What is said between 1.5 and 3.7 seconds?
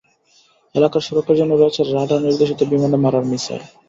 রয়েছে রাডার-নির্দেশিত বিমানে মারার মিসাইল।